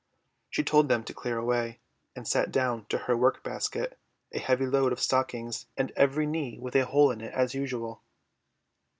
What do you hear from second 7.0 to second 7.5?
in it